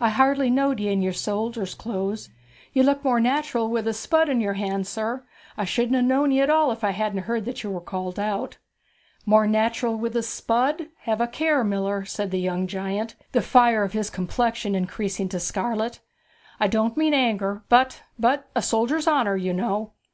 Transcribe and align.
I 0.00 0.10
hardly 0.10 0.50
knowed 0.50 0.80
ye 0.80 0.92
in 0.92 1.00
your 1.00 1.14
soldier's 1.14 1.74
clothes. 1.74 2.28
You'd 2.74 2.84
look 2.84 3.02
more 3.02 3.20
natural 3.20 3.70
with 3.70 3.88
a 3.88 3.94
spud 3.94 4.28
in 4.28 4.38
your 4.38 4.52
hand, 4.52 4.86
sir. 4.86 5.24
I 5.56 5.64
shouldn't 5.64 5.98
ha' 5.98 6.04
known 6.06 6.30
ye 6.30 6.42
at 6.42 6.50
all 6.50 6.70
if 6.72 6.84
I 6.84 6.90
hadn't 6.90 7.22
heard 7.22 7.46
that 7.46 7.62
you 7.62 7.70
were 7.70 7.80
called 7.80 8.18
out.' 8.18 8.58
'More 9.24 9.46
natural 9.46 9.96
with 9.96 10.14
a 10.14 10.22
spud! 10.22 10.88
have 11.04 11.22
a 11.22 11.26
care, 11.26 11.64
miller,' 11.64 12.04
said 12.04 12.30
the 12.32 12.38
young 12.38 12.66
giant, 12.66 13.14
the 13.32 13.40
fire 13.40 13.82
of 13.82 13.94
his 13.94 14.10
complexion 14.10 14.74
increasing 14.74 15.30
to 15.30 15.40
scarlet. 15.40 16.00
'I 16.60 16.66
don't 16.68 16.96
mean 16.98 17.14
anger, 17.14 17.62
but 17.70 18.02
but 18.18 18.50
a 18.54 18.60
soldier's 18.60 19.08
honour, 19.08 19.38
you 19.38 19.54
know!' 19.54 19.92